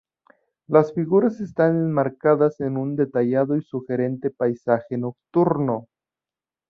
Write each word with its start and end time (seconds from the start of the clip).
Las 0.65 0.95
figuras 0.95 1.39
están 1.41 1.75
enmarcadas 1.75 2.59
en 2.59 2.75
un 2.75 2.95
detallado 2.95 3.55
y 3.55 3.61
sugerente 3.61 4.31
paisaje 4.31 4.97
nocturno. 4.97 5.89